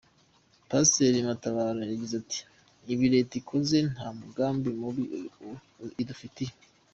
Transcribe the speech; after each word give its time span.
Pasiteri 0.69 1.27
Matabaro 1.27 1.81
yagize 1.91 2.13
ati” 2.21 2.39
Ibi 2.93 3.05
Leta 3.13 3.33
ikoze 3.41 3.77
nta 3.91 4.07
mugambi 4.19 4.69
mubi 4.79 5.03
idufitiye. 6.01 6.53